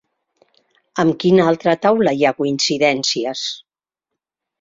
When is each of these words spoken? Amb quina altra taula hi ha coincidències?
Amb 1.03 1.17
quina 1.23 1.45
altra 1.51 1.75
taula 1.83 2.13
hi 2.21 2.25
ha 2.25 2.31
coincidències? 2.39 3.45